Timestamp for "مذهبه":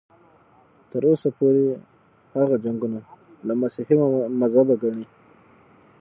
4.41-4.75